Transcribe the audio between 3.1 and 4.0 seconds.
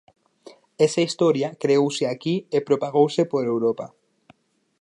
por Europa.